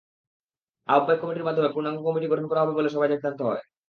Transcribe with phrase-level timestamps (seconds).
[0.89, 3.63] আহ্বায়ক কমিটির মাধ্যমে পূর্ণাঙ্গ কমিটি গঠন করা হবে বলে সভায় সিদ্ধান্ত হয়।